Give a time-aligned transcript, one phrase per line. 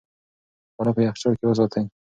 [0.73, 1.83] خواړه په یخچال کې وساتئ.